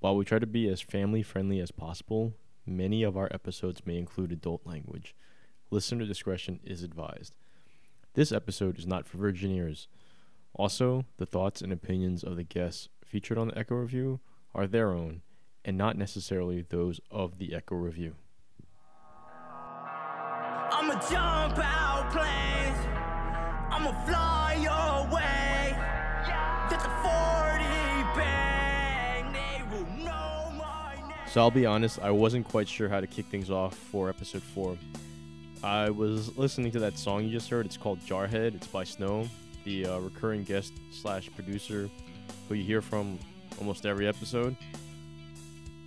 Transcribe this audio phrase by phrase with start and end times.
[0.00, 3.98] While we try to be as family friendly as possible, many of our episodes may
[3.98, 5.16] include adult language.
[5.70, 7.34] Listener discretion is advised.
[8.14, 9.88] This episode is not for Virgineers.
[10.54, 14.20] Also, the thoughts and opinions of the guests featured on the Echo Review
[14.54, 15.22] are their own
[15.64, 18.14] and not necessarily those of the Echo Review.
[20.70, 22.78] I'ma jump out planes.
[23.70, 25.10] I'ma fly your
[31.30, 34.42] So I'll be honest, I wasn't quite sure how to kick things off for episode
[34.42, 34.78] four.
[35.62, 37.66] I was listening to that song you just heard.
[37.66, 38.54] It's called Jarhead.
[38.54, 39.28] It's by Snow,
[39.64, 41.90] the uh, recurring guest slash producer
[42.48, 43.18] who you hear from
[43.58, 44.56] almost every episode.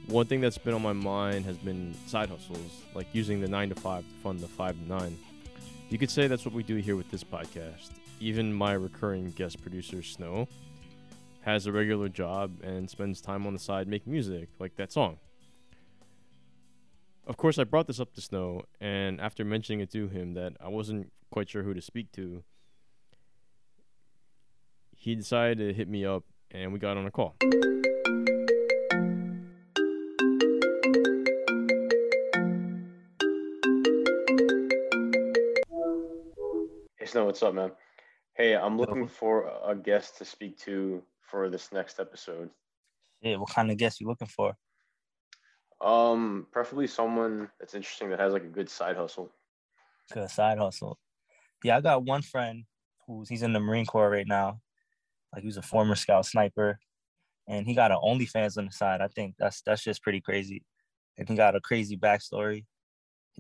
[0.06, 3.70] One thing that's been on my mind has been side hustles, like using the nine
[3.70, 5.18] to five to fund the five to nine.
[5.90, 7.90] You could say that's what we do here with this podcast.
[8.20, 10.48] Even my recurring guest producer, Snow,
[11.42, 15.18] has a regular job and spends time on the side making music, like that song.
[17.32, 20.52] Of course, I brought this up to Snow, and after mentioning it to him that
[20.60, 22.44] I wasn't quite sure who to speak to,
[24.92, 27.38] he decided to hit me up, and we got on a call.
[37.00, 37.72] Hey Snow, what's up, man?
[38.34, 42.50] Hey, I'm looking for a guest to speak to for this next episode.
[43.22, 44.58] Yeah, what kind of guest you looking for?
[45.84, 49.32] Um, preferably someone that's interesting that has like a good side hustle.
[50.12, 51.00] Good side hustle.
[51.64, 52.66] Yeah, I got one friend
[53.08, 54.60] who's he's in the Marine Corps right now.
[55.34, 56.80] Like he was a former scout sniper,
[57.48, 59.02] and he got an OnlyFans on the side.
[59.02, 60.64] I think that's that's just pretty crazy,
[61.18, 62.66] and he got a crazy backstory.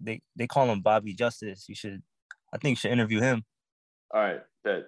[0.01, 1.65] They they call him Bobby Justice.
[1.67, 2.01] You should,
[2.53, 3.43] I think you should interview him.
[4.13, 4.85] All right, bet.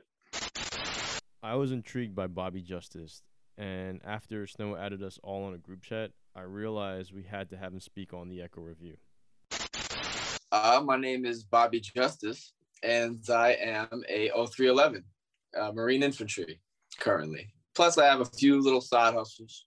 [1.44, 3.22] I was intrigued by Bobby Justice,
[3.58, 7.58] and after Snow added us all on a group chat, I realized we had to
[7.58, 8.98] have him speak on the Echo Review.
[10.52, 15.04] Uh, my name is Bobby Justice, and I am a 0311
[15.60, 16.60] uh, Marine Infantry
[17.00, 17.54] currently.
[17.76, 19.66] Plus, I have a few little side hustles.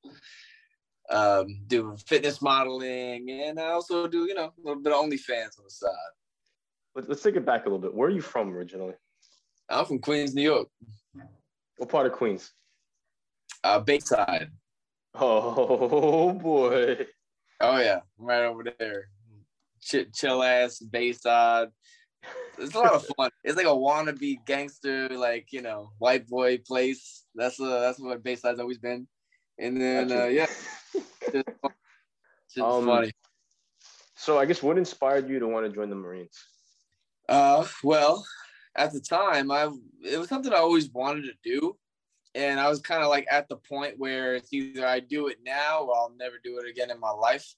[1.09, 5.59] Um, do fitness modeling, and I also do, you know, a little bit of OnlyFans
[5.59, 5.91] on the side.
[6.97, 7.95] Let, let's take it back a little bit.
[7.95, 8.95] Where are you from originally?
[9.69, 10.69] I'm from Queens, New York,
[11.77, 12.53] What part of Queens?
[13.63, 14.51] uh, Bayside.
[15.21, 17.07] Oh boy.
[17.61, 19.09] Oh yeah, right over there.
[19.81, 21.69] Chill, chill ass Bayside.
[22.59, 23.31] It's a lot of fun.
[23.43, 27.25] It's like a wannabe gangster, like you know, white boy place.
[27.35, 29.07] That's uh, that's what Bayside's always been.
[29.59, 30.47] And then uh, yeah,
[31.63, 31.73] fun.
[32.49, 33.13] It's Um, funny.
[34.17, 36.45] So I guess what inspired you to want to join the Marines?
[37.29, 38.25] Uh, well,
[38.77, 39.71] at the time, I
[40.05, 41.77] it was something I always wanted to do,
[42.35, 45.39] and I was kind of like at the point where it's either I do it
[45.45, 47.55] now or I'll never do it again in my life.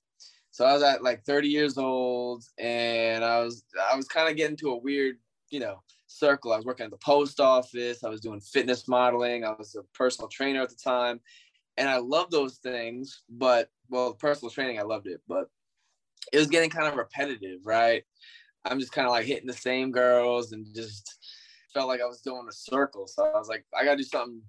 [0.50, 4.36] So I was at like 30 years old, and I was I was kind of
[4.36, 5.16] getting to a weird,
[5.50, 6.52] you know, circle.
[6.52, 8.02] I was working at the post office.
[8.02, 9.44] I was doing fitness modeling.
[9.44, 11.20] I was a personal trainer at the time,
[11.76, 13.22] and I loved those things.
[13.30, 15.48] But well, personal training, I loved it, but
[16.32, 18.02] it was getting kind of repetitive, right?
[18.64, 21.18] I'm just kind of like hitting the same girls and just
[21.72, 23.06] felt like I was doing a circle.
[23.06, 24.42] So I was like, I gotta do something,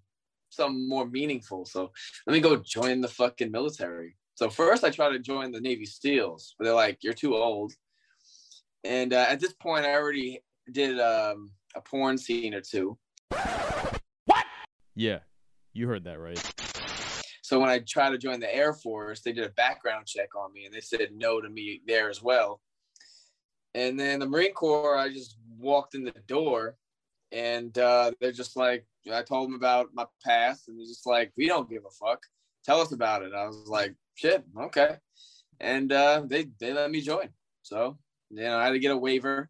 [0.49, 1.65] something more meaningful.
[1.65, 1.91] So
[2.27, 4.15] let me go join the fucking military.
[4.35, 7.73] So first I tried to join the Navy SEALs, but they're like, you're too old.
[8.83, 12.97] And uh, at this point, I already did um, a porn scene or two.
[14.25, 14.45] What?
[14.95, 15.19] Yeah,
[15.73, 16.41] you heard that right.
[17.41, 20.53] So when I tried to join the Air Force, they did a background check on
[20.53, 22.61] me and they said no to me there as well.
[23.73, 26.75] And then the Marine Corps, I just walked in the door
[27.31, 31.31] and uh, they're just like, I told them about my past and they're just like,
[31.37, 32.23] we don't give a fuck.
[32.65, 33.33] Tell us about it.
[33.33, 34.97] I was like, shit, okay.
[35.59, 37.29] And uh, they, they let me join.
[37.61, 37.97] So,
[38.29, 39.49] you know, I had to get a waiver,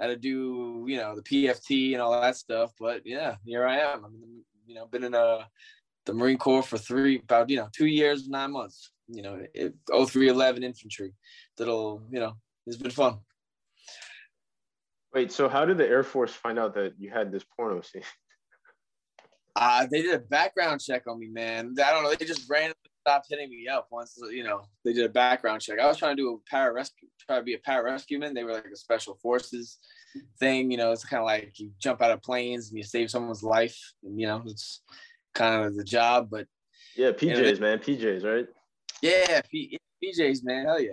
[0.00, 2.72] had to do, you know, the PFT and all that stuff.
[2.78, 4.04] But yeah, here I am.
[4.04, 5.48] I'm, you know, been in a,
[6.04, 9.74] the Marine Corps for three, about, you know, two years, nine months, you know, it,
[9.88, 11.12] 0311 infantry.
[11.56, 12.36] That'll, you know,
[12.66, 13.18] it's been fun.
[15.14, 18.02] Wait, so how did the Air Force find out that you had this porno scene?
[19.58, 21.74] Uh, they did a background check on me, man.
[21.82, 22.14] I don't know.
[22.14, 22.76] They just randomly
[23.06, 25.78] stopped hitting me up once, you know, they did a background check.
[25.78, 28.34] I was trying to do a pararescue, try to be a pararescueman.
[28.34, 29.78] They were like a special forces
[30.38, 33.10] thing, you know, it's kind of like you jump out of planes and you save
[33.10, 33.78] someone's life.
[34.02, 34.82] And, you know, it's
[35.34, 36.28] kind of the job.
[36.30, 36.48] But
[36.96, 38.46] Yeah, PJs, man, PJs, right?
[39.00, 40.66] yeah, P- PJs, man.
[40.66, 40.90] Hell yeah.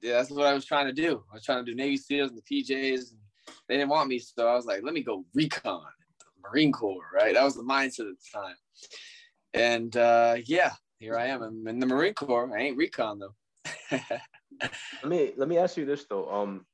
[0.00, 1.22] Yeah, that's what I was trying to do.
[1.30, 3.10] I was trying to do Navy SEALs and the PJs.
[3.10, 3.18] And
[3.68, 4.18] they didn't want me.
[4.18, 5.82] So I was like, let me go recon,
[6.20, 7.34] the Marine Corps, right?
[7.34, 8.56] That was the mindset at the time.
[9.54, 11.42] And uh, yeah, here I am.
[11.42, 12.50] I'm in the Marine Corps.
[12.56, 13.34] I ain't recon though.
[15.02, 16.30] Let me let me ask you this though.
[16.30, 16.64] Um,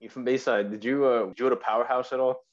[0.00, 0.70] you from Bayside?
[0.70, 2.44] Did you uh did you go to Powerhouse at all?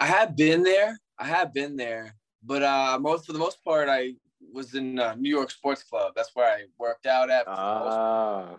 [0.00, 0.98] I have been there.
[1.18, 4.14] I have been there, but uh, most for the most part, I
[4.52, 6.12] was in uh, New York Sports Club.
[6.16, 7.44] That's where I worked out at.
[7.44, 8.56] for the most Ah,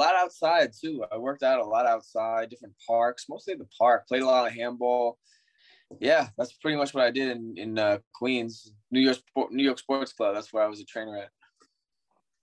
[0.00, 1.04] a lot outside too.
[1.12, 4.08] I worked out a lot outside, different parks, mostly the park.
[4.08, 5.18] Played a lot of handball.
[5.98, 9.18] Yeah, that's pretty much what I did in in uh, Queens, New York
[9.50, 10.34] New York Sports Club.
[10.34, 11.30] That's where I was a trainer at.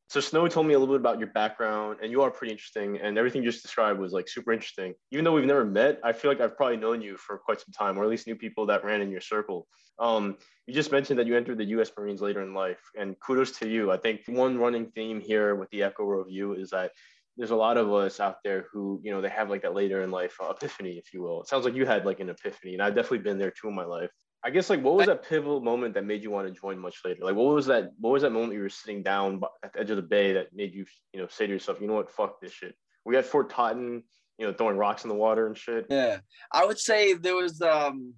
[0.09, 3.00] so Snow told me a little bit about your background, and you are pretty interesting,
[3.01, 4.94] and everything you just described was like super interesting.
[5.12, 7.71] Even though we've never met, I feel like I've probably known you for quite some
[7.71, 9.68] time, or at least knew people that ran in your circle.
[9.98, 10.38] Um,
[10.68, 11.92] you just mentioned that you entered the U.S.
[11.98, 13.92] Marines later in life, and kudos to you.
[13.92, 16.92] I think one running theme here with the Echo Review is that
[17.38, 20.01] there's a lot of us out there who, you know, they have like that later
[20.01, 21.42] in life uh, epiphany, if you will.
[21.42, 23.75] It sounds like you had like an epiphany, and I've definitely been there too in
[23.75, 24.10] my life.
[24.44, 26.98] I guess like what was that pivotal moment that made you want to join much
[27.06, 27.24] later?
[27.24, 27.92] Like what was that?
[28.00, 30.48] What was that moment you were sitting down at the edge of the bay that
[30.54, 32.75] made you, you know, say to yourself, you know what, fuck this shit.
[33.06, 34.04] We at Fort Totten,
[34.38, 35.86] you know, throwing rocks in the water and shit.
[35.90, 36.19] Yeah,
[36.51, 38.13] I would say there was um,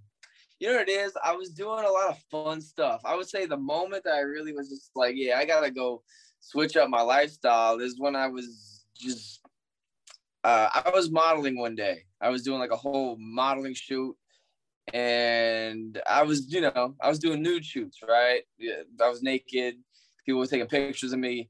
[0.59, 1.13] you know what it is.
[1.23, 3.01] I was doing a lot of fun stuff.
[3.05, 6.03] I would say the moment that I really was just like, yeah, I gotta go
[6.41, 9.41] switch up my lifestyle is when I was just.
[10.43, 12.05] Uh, I was modeling one day.
[12.21, 14.15] I was doing like a whole modeling shoot,
[14.93, 18.43] and I was, you know, I was doing nude shoots, right?
[19.01, 19.75] I was naked.
[20.25, 21.49] People were taking pictures of me.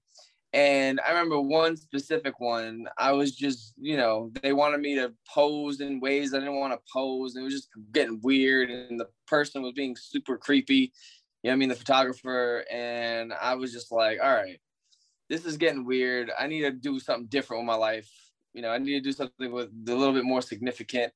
[0.51, 5.13] And I remember one specific one, I was just, you know, they wanted me to
[5.31, 7.36] pose in ways I didn't want to pose.
[7.36, 8.72] And it was just getting weird.
[8.72, 10.92] And the person was being super creepy.
[11.44, 11.69] You know I mean?
[11.69, 12.66] The photographer.
[12.72, 14.60] And I was just like, all right,
[15.30, 16.31] this is getting weird.
[16.38, 18.10] I need to do something different with my life.
[18.54, 21.14] You know, I need to do something with a little bit more significant.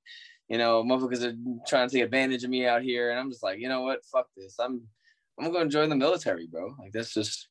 [0.49, 1.35] You know, motherfuckers are
[1.67, 3.09] trying to take advantage of me out here.
[3.09, 4.05] And I'm just like, you know what?
[4.05, 4.59] Fuck this.
[4.59, 4.83] I'm
[5.39, 6.75] I'm gonna join the military, bro.
[6.79, 7.49] Like that's just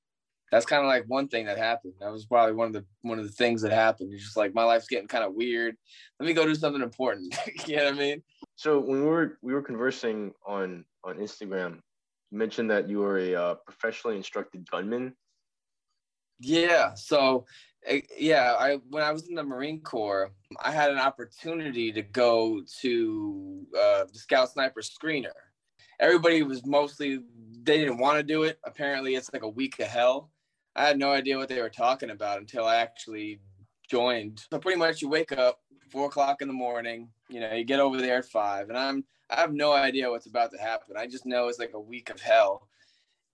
[0.52, 1.94] that's kind of like one thing that happened.
[2.00, 4.12] That was probably one of the one of the things that happened.
[4.12, 5.76] It's just like my life's getting kind of weird.
[6.20, 7.34] Let me go do something important.
[7.66, 8.22] you know what I mean?
[8.54, 11.80] So when we were we were conversing on on Instagram,
[12.30, 15.14] you mentioned that you were a uh, professionally instructed gunman.
[16.42, 16.94] Yeah.
[16.94, 17.46] So
[17.86, 22.02] eh, yeah, I when I was in the Marine Corps, I had an opportunity to
[22.02, 25.32] go to uh, the Scout Sniper Screener.
[26.00, 27.20] Everybody was mostly
[27.62, 28.58] they didn't want to do it.
[28.64, 30.30] Apparently, it's like a week of hell.
[30.74, 33.40] I had no idea what they were talking about until I actually
[33.88, 34.42] joined.
[34.50, 35.60] So pretty much, you wake up
[35.90, 37.08] four o'clock in the morning.
[37.28, 40.26] You know, you get over there at five, and I'm I have no idea what's
[40.26, 40.96] about to happen.
[40.96, 42.68] I just know it's like a week of hell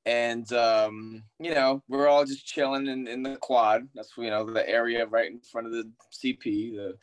[0.08, 3.86] and um, you know we're all just chilling in, in the quad.
[3.94, 6.96] That's you know the area right in front of the cp the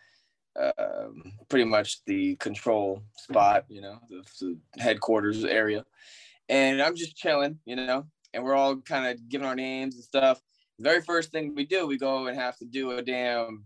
[0.78, 5.86] um, pretty much the control spot you know the, the headquarters area.
[6.50, 10.04] And i'm just chilling you know and we're all kind of giving our names and
[10.04, 10.42] stuff.
[10.80, 13.66] The very first thing we do we go and have to do a damn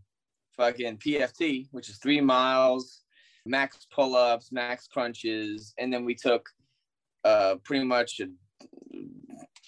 [0.58, 3.04] fucking pft which is three miles
[3.46, 5.74] max pull-ups max crunches.
[5.78, 6.50] And then we took
[7.24, 8.28] uh, pretty much a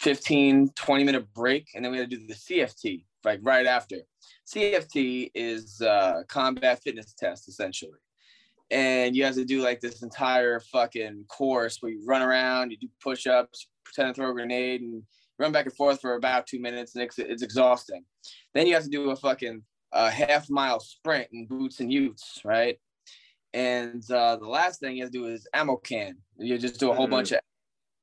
[0.01, 3.97] 15, 20 minute break, and then we had to do the CFT like right after.
[4.47, 7.99] CFT is uh, combat fitness test essentially,
[8.71, 12.77] and you have to do like this entire fucking course where you run around, you
[12.77, 15.03] do push ups, pretend to throw a grenade, and
[15.37, 18.03] run back and forth for about two minutes, and it's, it's exhausting.
[18.55, 22.41] Then you have to do a fucking uh, half mile sprint in boots and utes,
[22.43, 22.79] right?
[23.53, 26.17] And uh, the last thing you have to do is ammo can.
[26.37, 27.11] You just do a whole Mhm.
[27.11, 27.41] bunch of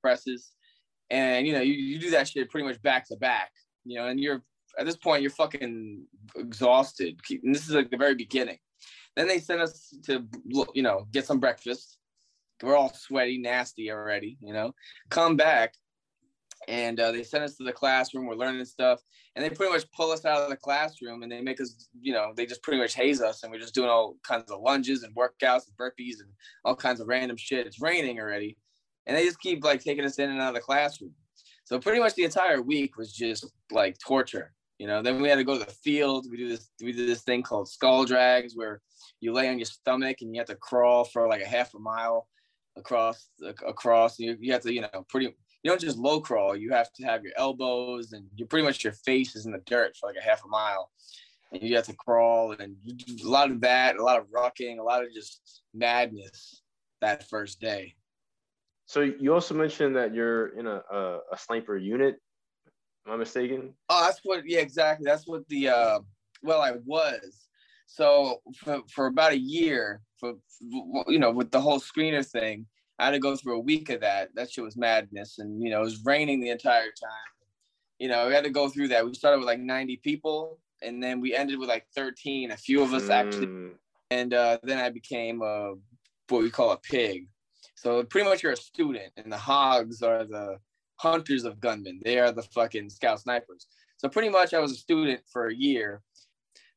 [0.00, 0.52] presses
[1.10, 3.50] and you know you, you do that shit pretty much back to back
[3.84, 4.42] you know and you're
[4.78, 6.04] at this point you're fucking
[6.36, 7.20] exhausted.
[7.30, 8.58] And this is like the very beginning.
[9.16, 10.24] Then they send us to
[10.74, 11.98] you know get some breakfast.
[12.62, 14.72] We're all sweaty nasty already you know.
[15.10, 15.74] Come back
[16.66, 18.26] and uh, they send us to the classroom.
[18.26, 19.00] We're learning stuff
[19.34, 22.12] and they pretty much pull us out of the classroom and they make us you
[22.12, 25.02] know they just pretty much haze us and we're just doing all kinds of lunges
[25.02, 26.30] and workouts and burpees and
[26.64, 27.66] all kinds of random shit.
[27.66, 28.56] It's raining already
[29.08, 31.14] and they just keep like taking us in and out of the classroom.
[31.64, 35.02] So pretty much the entire week was just like torture, you know.
[35.02, 36.26] Then we had to go to the field.
[36.30, 38.80] We do this we do this thing called skull drags where
[39.20, 41.78] you lay on your stomach and you have to crawl for like a half a
[41.78, 42.28] mile
[42.76, 43.28] across
[43.66, 44.18] across.
[44.18, 46.54] You, you have to you know pretty you don't just low crawl.
[46.54, 49.62] You have to have your elbows and you pretty much your face is in the
[49.66, 50.90] dirt for like a half a mile,
[51.52, 52.76] and you have to crawl and
[53.24, 56.62] a lot of that, a lot of rucking, a lot of just madness
[57.00, 57.94] that first day.
[58.88, 62.16] So you also mentioned that you're in a a, a sniper unit.
[63.06, 63.74] Am I mistaken?
[63.90, 64.44] Oh, that's what.
[64.46, 65.04] Yeah, exactly.
[65.04, 65.68] That's what the.
[65.68, 66.00] Uh,
[66.42, 67.48] well, I was.
[67.86, 70.34] So for, for about a year, for
[71.06, 72.64] you know, with the whole screener thing,
[72.98, 74.30] I had to go through a week of that.
[74.34, 77.32] That shit was madness, and you know, it was raining the entire time.
[77.98, 79.04] you know, we had to go through that.
[79.04, 82.52] We started with like 90 people, and then we ended with like 13.
[82.52, 83.72] A few of us actually, Mm,
[84.10, 85.74] and uh, then I became a
[86.28, 87.28] what we call a pig.
[87.80, 90.58] So pretty much you're a student, and the hogs are the
[90.96, 92.00] hunters of gunmen.
[92.04, 93.68] They are the fucking scout snipers.
[93.98, 96.02] So pretty much I was a student for a year.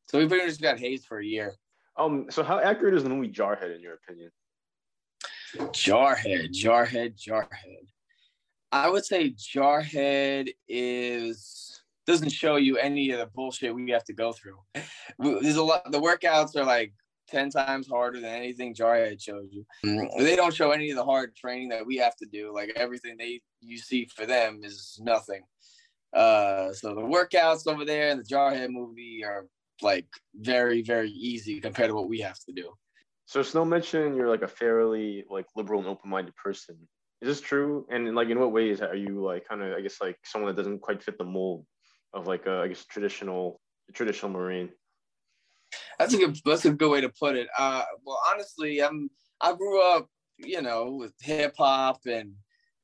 [0.08, 1.56] So we pretty much got hazed for a year.
[1.98, 4.32] Um, so how accurate is the movie Jarhead in your opinion?
[5.56, 7.88] Jarhead, Jarhead, Jarhead.
[8.72, 14.14] I would say Jarhead is doesn't show you any of the bullshit we have to
[14.14, 14.60] go through.
[15.20, 15.92] There's a lot.
[15.92, 16.94] The workouts are like
[17.32, 19.66] ten times harder than anything Jarhead shows you.
[20.18, 22.54] They don't show any of the hard training that we have to do.
[22.54, 25.42] Like everything they you see for them is nothing.
[26.14, 29.46] Uh, so the workouts over there in the Jarhead movie are
[29.82, 32.72] like very very easy compared to what we have to do.
[33.26, 36.76] So Snow mentioned you're like a fairly like liberal and open-minded person.
[37.22, 37.86] Is this true?
[37.90, 40.62] And like in what ways are you like kind of I guess like someone that
[40.62, 41.66] doesn't quite fit the mold
[42.14, 43.62] of like a, I guess traditional
[43.94, 44.70] traditional Marine?
[46.02, 46.38] That's a good.
[46.44, 47.48] That's a good way to put it.
[47.56, 49.12] Uh, well, honestly, I'm.
[49.40, 52.34] I grew up, you know, with hip hop and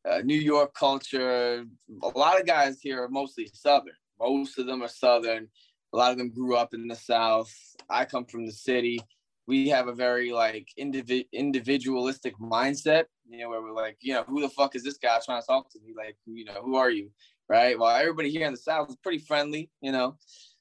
[0.07, 1.65] uh, New York culture.
[2.03, 3.95] A lot of guys here are mostly Southern.
[4.19, 5.47] Most of them are Southern.
[5.93, 7.51] A lot of them grew up in the South.
[7.89, 8.99] I come from the city.
[9.47, 14.25] We have a very like indivi- individualistic mindset, you know, where we're like, you know,
[14.27, 15.93] who the fuck is this guy trying to talk to me?
[15.97, 17.09] Like, you know, who are you?
[17.49, 17.79] Right.
[17.79, 20.17] Well, everybody here in the South is pretty friendly, you know.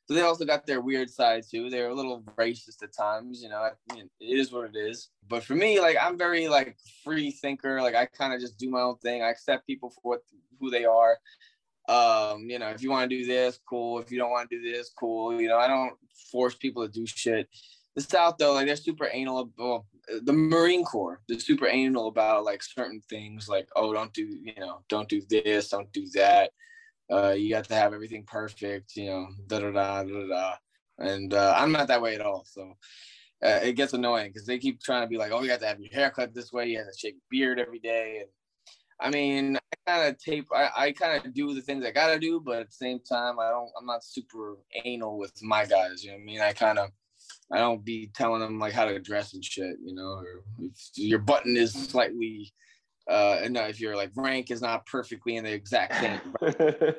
[0.07, 1.69] So they also got their weird side too.
[1.69, 3.57] They're a little racist at times, you know.
[3.59, 5.09] I mean, it is what it is.
[5.29, 7.83] But for me, like I'm very like free thinker.
[7.83, 9.23] Like I kind of just do my own thing.
[9.23, 10.21] I accept people for what
[10.61, 11.19] who they are.
[11.89, 13.99] Um, you know, if you want to do this, cool.
[13.99, 15.41] If you don't want to do this, cool.
[15.41, 15.95] You know, I don't
[16.31, 17.49] force people to do shit.
[17.97, 19.51] The South though, like they're super anal.
[19.59, 19.87] Well,
[20.23, 24.55] the Marine Corps, they're super anal about like certain things, like oh, don't do, you
[24.61, 26.53] know, don't do this, don't do that
[27.11, 30.55] uh, you got to have everything perfect, you know, da da da da da.
[30.99, 32.45] And uh, I'm not that way at all.
[32.47, 32.73] So
[33.45, 35.67] uh, it gets annoying because they keep trying to be like, oh, you have to
[35.67, 38.21] have your hair cut this way, you have to shave your beard every day.
[38.21, 38.29] And
[38.99, 42.19] I mean, I kind of tape, I, I kind of do the things I gotta
[42.19, 46.03] do, but at the same time, I don't, I'm not super anal with my guys.
[46.03, 46.41] You know what I mean?
[46.41, 46.91] I kind of,
[47.53, 50.91] I don't be telling them like how to dress and shit, you know, or if
[50.95, 52.53] your button is slightly
[53.09, 56.21] uh and if your like rank is not perfectly in the exact same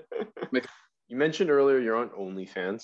[1.08, 2.84] you mentioned earlier you're on OnlyFans.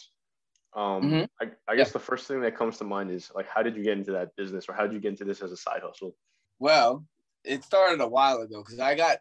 [0.76, 1.28] Um, Mhm.
[1.40, 3.84] I, I guess the first thing that comes to mind is like, how did you
[3.84, 6.16] get into that business, or how did you get into this as a side hustle?
[6.58, 7.06] Well,
[7.44, 9.20] it started a while ago because I got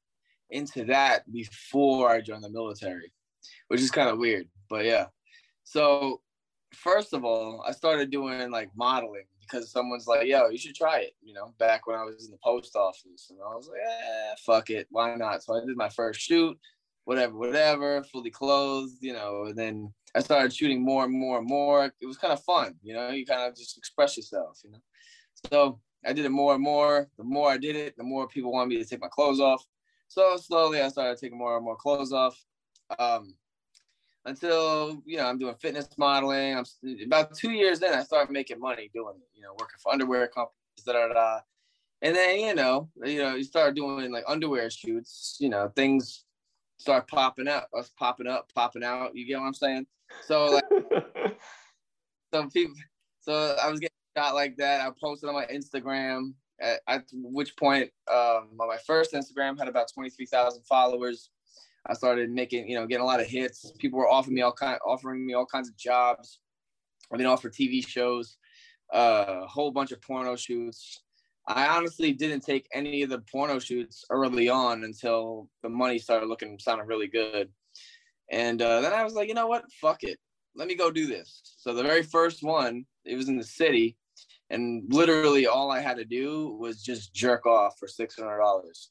[0.49, 3.13] into that before I joined the military,
[3.69, 4.49] which is kind of weird.
[4.71, 5.07] But yeah.
[5.65, 6.23] So
[6.73, 11.01] first of all, I started doing like modeling because someone's like, yo, you should try
[11.01, 13.31] it, you know, back when I was in the post office.
[13.31, 14.87] And I was like, eh, fuck it.
[14.91, 15.43] Why not?
[15.43, 16.59] So I did my first shoot,
[17.05, 21.47] whatever, whatever, fully clothed, you know, and then I started shooting more and more and
[21.47, 21.93] more.
[22.01, 24.83] It was kind of fun, you know, you kind of just express yourself, you know.
[25.51, 27.09] So I did it more and more.
[27.19, 29.65] The more I did it, the more people wanted me to take my clothes off.
[30.09, 32.37] So slowly I started taking more and more clothes off.
[32.99, 33.35] Um,
[34.25, 36.57] until you know I'm doing fitness modeling.
[36.57, 36.65] I'm
[37.05, 39.29] about two years in, I started making money doing it.
[39.35, 41.41] You know, working for underwear companies, da da da.
[42.03, 45.37] And then you know, you know, you start doing like underwear shoots.
[45.41, 46.25] You know, things
[46.79, 49.15] start popping up, us popping up, popping out.
[49.15, 49.87] You get what I'm saying?
[50.27, 50.65] So like
[52.35, 52.75] some people,
[53.21, 54.81] so I was getting shot like that.
[54.81, 56.35] I posted on my Instagram.
[56.61, 61.31] At, at which point, um, my first Instagram had about twenty three thousand followers.
[61.87, 63.73] I started making, you know, getting a lot of hits.
[63.79, 66.41] People were offering me all kind, offering me all kinds of jobs.
[67.13, 68.37] I've been offered TV shows,
[68.95, 71.03] uh, a whole bunch of porno shoots.
[71.47, 76.27] I honestly didn't take any of the porno shoots early on until the money started
[76.27, 77.49] looking sounding really good.
[78.31, 79.65] And uh, then I was like, you know what?
[79.81, 80.19] Fuck it.
[80.55, 81.41] Let me go do this.
[81.59, 83.97] So the very first one, it was in the city,
[84.51, 88.91] and literally all I had to do was just jerk off for six hundred dollars.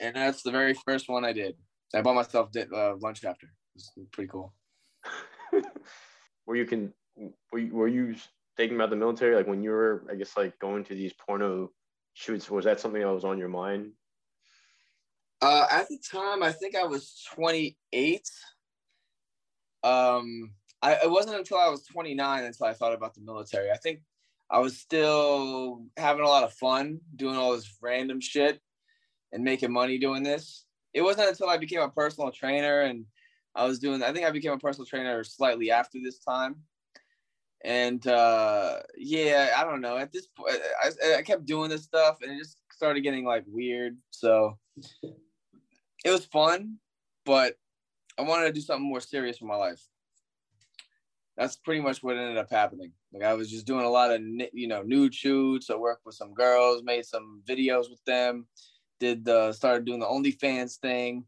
[0.00, 1.54] And that's the very first one I did.
[1.94, 3.46] I bought myself uh, lunch after.
[3.46, 4.52] It was pretty cool.
[6.46, 6.92] were you can
[7.52, 8.16] were you, were you
[8.56, 11.70] thinking about the military like when you were I guess like going to these porno
[12.14, 12.50] shoots?
[12.50, 13.92] Was that something that was on your mind?
[15.40, 18.22] Uh, at the time, I think I was 28.
[19.82, 23.70] Um, I it wasn't until I was 29 until I thought about the military.
[23.70, 24.00] I think
[24.50, 28.60] I was still having a lot of fun doing all this random shit
[29.32, 30.64] and making money doing this.
[30.94, 33.04] It wasn't until I became a personal trainer and
[33.54, 36.56] I was doing, I think I became a personal trainer slightly after this time.
[37.64, 39.96] And uh, yeah, I don't know.
[39.96, 43.44] At this point, I, I kept doing this stuff and it just started getting like
[43.46, 43.96] weird.
[44.10, 44.58] So
[46.04, 46.76] it was fun,
[47.24, 47.56] but
[48.18, 49.82] I wanted to do something more serious for my life.
[51.36, 52.92] That's pretty much what ended up happening.
[53.12, 54.20] Like I was just doing a lot of
[54.52, 55.70] you know nude shoots.
[55.70, 58.46] I worked with some girls, made some videos with them,
[59.04, 61.24] did the started doing the OnlyFans thing,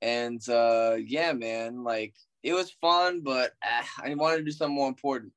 [0.00, 4.74] and uh, yeah, man, like it was fun, but uh, I wanted to do something
[4.74, 5.32] more important.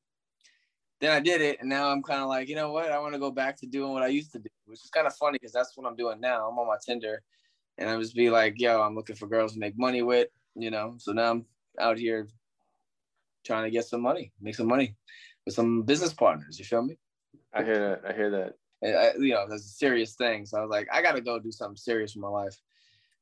[0.99, 2.91] Then I did it, and now I'm kind of like, you know what?
[2.91, 5.07] I want to go back to doing what I used to do, which is kind
[5.07, 6.47] of funny because that's what I'm doing now.
[6.47, 7.23] I'm on my Tinder,
[7.79, 10.69] and I just be like, yo, I'm looking for girls to make money with, you
[10.69, 10.95] know.
[10.99, 11.45] So now I'm
[11.79, 12.27] out here
[13.43, 14.95] trying to get some money, make some money
[15.45, 16.59] with some business partners.
[16.59, 16.97] You feel me?
[17.53, 18.01] I hear that.
[18.07, 18.53] I hear that.
[18.83, 20.45] I, you know, that's a serious thing.
[20.45, 22.57] So I was like, I got to go do something serious with my life.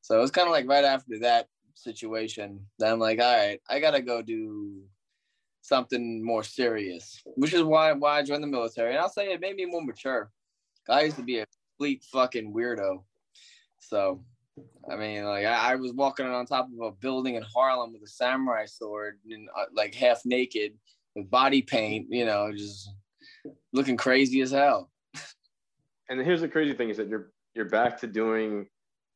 [0.01, 3.59] So it was kind of like right after that situation that I'm like, all right,
[3.69, 4.83] I got to go do
[5.61, 8.91] something more serious, which is why why I joined the military.
[8.91, 10.31] And I'll say it made me more mature.
[10.87, 11.45] I used to be a
[11.77, 13.03] complete fucking weirdo.
[13.79, 14.23] So,
[14.91, 18.01] I mean, like I, I was walking on top of a building in Harlem with
[18.03, 20.73] a samurai sword and uh, like half naked
[21.15, 22.89] with body paint, you know, just
[23.73, 24.89] looking crazy as hell.
[26.09, 28.67] And here's the crazy thing is that you're you're back to doing,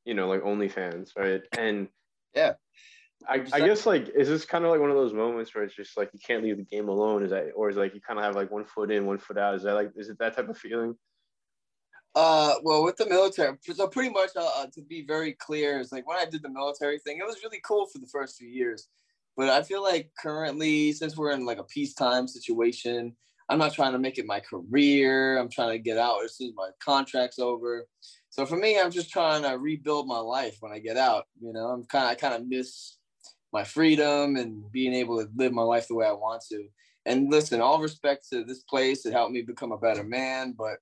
[0.05, 1.41] you know, like OnlyFans, right?
[1.57, 1.88] And
[2.35, 2.53] yeah,
[3.27, 5.75] I, I guess like is this kind of like one of those moments where it's
[5.75, 7.23] just like you can't leave the game alone?
[7.23, 9.38] Is that or is like you kind of have like one foot in, one foot
[9.38, 9.55] out?
[9.55, 10.95] Is that like is it that type of feeling?
[12.15, 15.91] Uh, well, with the military, so pretty much uh, uh to be very clear, is
[15.91, 18.47] like when I did the military thing, it was really cool for the first few
[18.47, 18.88] years,
[19.35, 23.15] but I feel like currently, since we're in like a peacetime situation,
[23.50, 25.38] I'm not trying to make it my career.
[25.38, 27.88] I'm trying to get out as soon as my contract's over.
[28.29, 31.25] So for me, I'm just trying to rebuild my life when I get out.
[31.41, 32.97] You know, I'm kind of I kind of miss
[33.51, 36.65] my freedom and being able to live my life the way I want to.
[37.05, 40.55] And listen, all respect to this place, it helped me become a better man.
[40.57, 40.77] But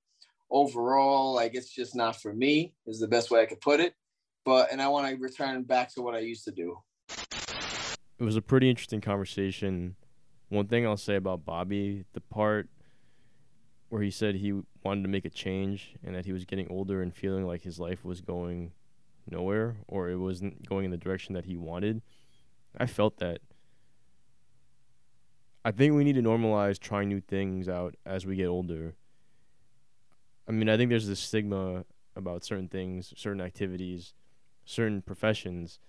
[0.50, 3.96] overall, like it's just not for me, is the best way I could put it.
[4.46, 6.78] But and I want to return back to what I used to do.
[7.10, 9.96] It was a pretty interesting conversation.
[10.52, 12.70] One thing I'll say about Bobby, the part
[13.90, 17.02] where he said he wanted to make a change and that he was getting older
[17.02, 18.72] and feeling like his life was going
[19.30, 22.02] nowhere or it wasn't going in the direction that he wanted
[22.78, 23.40] I felt that.
[25.64, 28.96] I think we need to normalize trying new things out as we get older.
[30.48, 34.14] I mean, I think there's this stigma about certain things, certain activities,
[34.66, 35.80] certain professions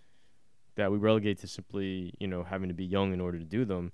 [0.74, 3.64] that we relegate to simply, you know, having to be young in order to do
[3.64, 3.92] them.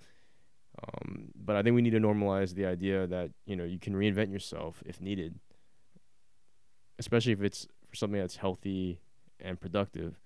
[0.78, 3.94] Um, but I think we need to normalize the idea that, you know, you can
[3.94, 5.38] reinvent yourself if needed,
[6.98, 9.00] especially if it's for something that's healthy
[9.40, 10.20] and productive.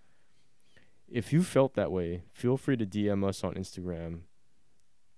[1.08, 4.20] If you felt that way, feel free to DM us on Instagram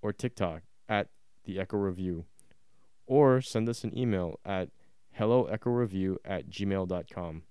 [0.02, 1.08] or TikTok at
[1.44, 2.24] the Echo Review
[3.06, 4.70] or send us an email at
[5.18, 7.42] helloechoreview at gmail.com.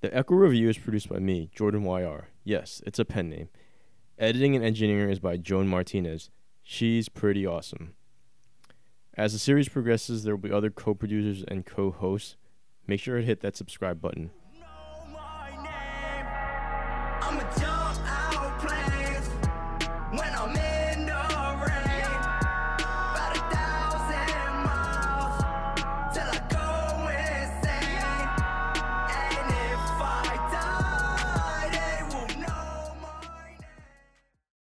[0.00, 2.28] The Echo Review is produced by me, Jordan YR.
[2.44, 3.48] Yes, it's a pen name.
[4.18, 6.30] Editing and engineering is by Joan Martinez.
[6.62, 7.94] She's pretty awesome.
[9.14, 12.36] As the series progresses, there will be other co producers and co hosts.
[12.86, 14.30] Make sure to hit that subscribe button.